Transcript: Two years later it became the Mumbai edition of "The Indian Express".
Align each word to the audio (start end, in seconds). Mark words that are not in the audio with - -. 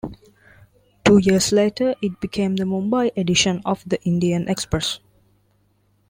Two 1.05 1.19
years 1.19 1.51
later 1.51 1.93
it 2.01 2.19
became 2.19 2.55
the 2.55 2.63
Mumbai 2.63 3.11
edition 3.15 3.61
of 3.65 3.83
"The 3.85 4.01
Indian 4.01 4.49
Express". 4.49 4.97